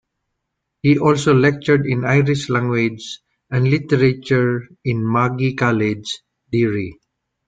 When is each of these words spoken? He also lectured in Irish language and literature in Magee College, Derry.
He 0.81 0.97
also 0.97 1.31
lectured 1.35 1.85
in 1.85 2.05
Irish 2.05 2.49
language 2.49 3.19
and 3.51 3.65
literature 3.69 4.67
in 4.83 5.05
Magee 5.07 5.53
College, 5.53 6.23
Derry. 6.51 6.99